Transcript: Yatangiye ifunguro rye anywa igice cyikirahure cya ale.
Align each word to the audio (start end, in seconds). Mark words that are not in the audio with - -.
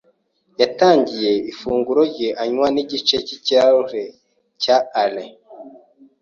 Yatangiye 0.61 1.31
ifunguro 1.51 2.01
rye 2.11 2.29
anywa 2.41 2.67
igice 2.83 3.15
cyikirahure 3.25 4.03
cya 4.61 4.77
ale. 5.03 5.25